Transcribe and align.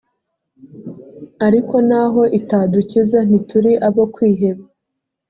ariko 1.45 1.75
n’aho 1.89 2.21
itadukiza 2.39 3.19
ntituri 3.27 3.71
abo 3.87 4.03
kwiheba 4.13 4.63